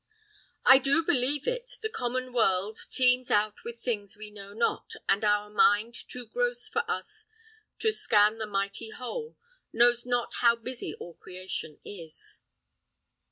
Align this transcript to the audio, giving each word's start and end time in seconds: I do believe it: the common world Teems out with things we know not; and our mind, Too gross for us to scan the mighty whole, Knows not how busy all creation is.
I 0.65 0.79
do 0.79 1.03
believe 1.03 1.45
it: 1.45 1.77
the 1.83 1.87
common 1.87 2.33
world 2.33 2.75
Teems 2.91 3.29
out 3.29 3.63
with 3.63 3.79
things 3.79 4.17
we 4.17 4.31
know 4.31 4.51
not; 4.51 4.95
and 5.07 5.23
our 5.23 5.47
mind, 5.47 5.93
Too 5.93 6.25
gross 6.25 6.67
for 6.67 6.81
us 6.89 7.27
to 7.77 7.91
scan 7.91 8.39
the 8.39 8.47
mighty 8.47 8.89
whole, 8.89 9.37
Knows 9.71 10.07
not 10.07 10.33
how 10.39 10.55
busy 10.55 10.95
all 10.95 11.13
creation 11.13 11.79
is. 11.85 12.39